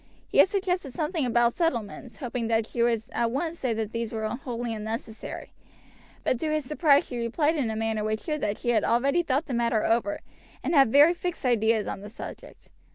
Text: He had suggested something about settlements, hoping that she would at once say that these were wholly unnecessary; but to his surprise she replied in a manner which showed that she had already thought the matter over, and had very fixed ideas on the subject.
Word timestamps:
He 0.29 0.39
had 0.39 0.47
suggested 0.47 0.95
something 0.95 1.27
about 1.27 1.53
settlements, 1.53 2.17
hoping 2.17 2.47
that 2.47 2.65
she 2.65 2.81
would 2.81 3.03
at 3.11 3.29
once 3.29 3.59
say 3.59 3.71
that 3.75 3.91
these 3.91 4.11
were 4.11 4.27
wholly 4.29 4.73
unnecessary; 4.73 5.51
but 6.23 6.39
to 6.39 6.51
his 6.51 6.65
surprise 6.65 7.05
she 7.05 7.19
replied 7.19 7.55
in 7.55 7.69
a 7.69 7.75
manner 7.75 8.03
which 8.03 8.21
showed 8.21 8.41
that 8.41 8.57
she 8.57 8.69
had 8.69 8.83
already 8.83 9.21
thought 9.21 9.45
the 9.45 9.53
matter 9.53 9.85
over, 9.85 10.21
and 10.63 10.73
had 10.73 10.91
very 10.91 11.13
fixed 11.13 11.45
ideas 11.45 11.85
on 11.85 12.01
the 12.01 12.09
subject. 12.09 12.69